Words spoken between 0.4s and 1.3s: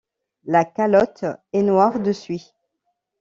La calotte